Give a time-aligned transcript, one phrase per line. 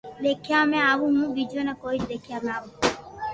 [0.23, 2.55] دآکيا ۾ آووہ ھون ٻيجا ني ڪوئي ديکيا ۾